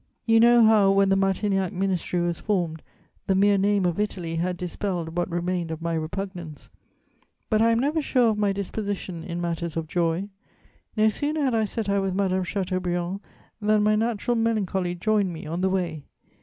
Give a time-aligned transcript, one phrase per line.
[0.25, 2.81] You know how, when the Martignac Ministry was formed,
[3.27, 6.71] the mere name of Italy had dispelled what remained of my repugnance;
[7.51, 10.29] but I am never sure of my disposition in matters of joy:
[10.97, 13.19] no sooner had I set out with Madame Chateaubriand
[13.61, 16.05] than my natural melancholy joined me on the way.